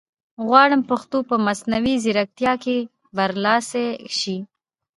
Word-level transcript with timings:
غواړم 0.45 0.81
پښتو 0.89 1.17
په 1.29 1.35
مصنوعي 1.45 1.95
ځیرکتیا 2.03 2.53
کې 2.63 2.77
برلاسې 3.17 3.85
شي 4.19 4.37